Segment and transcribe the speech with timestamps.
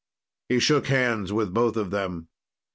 [0.49, 2.27] He shook hands with both of them.